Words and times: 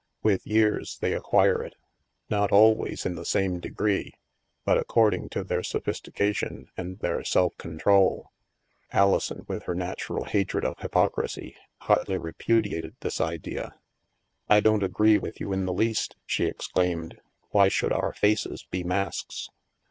With 0.23 0.47
years, 0.47 0.97
they 0.97 1.13
acquire 1.13 1.61
it. 1.63 1.75
Not 2.27 2.51
always 2.51 3.05
in 3.05 3.13
the 3.13 3.23
same 3.23 3.59
degree, 3.59 4.15
but 4.65 4.79
according 4.79 5.29
to 5.29 5.43
their 5.43 5.61
sophistica 5.61 6.33
tion 6.35 6.69
and 6.75 6.97
their 6.97 7.23
self 7.23 7.55
control." 7.59 8.31
Alison, 8.91 9.45
with 9.47 9.61
her 9.65 9.75
natural 9.75 10.23
hatred 10.25 10.65
of 10.65 10.79
hypocrisy, 10.79 11.55
hotly 11.81 12.17
repudiated 12.17 12.95
this 13.01 13.21
idea." 13.21 13.75
I 14.49 14.59
don't 14.59 14.81
agree 14.81 15.19
with 15.19 15.39
you 15.39 15.53
in 15.53 15.67
the 15.67 15.71
least," 15.73 16.15
she 16.25 16.47
ex 16.49 16.65
claimed." 16.65 17.19
Why 17.51 17.67
should 17.67 17.93
our 17.93 18.11
faces 18.11 18.65
be 18.71 18.83
masks 18.83 19.49